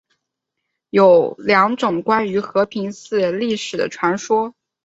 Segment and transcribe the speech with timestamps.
[0.89, 4.55] 有两种关于和平寺历史的传说。